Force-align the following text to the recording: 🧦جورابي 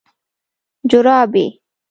🧦جورابي 0.89 1.45